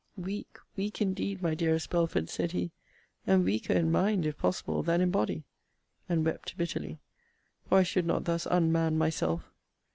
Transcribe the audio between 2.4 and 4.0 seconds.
he, and weaker in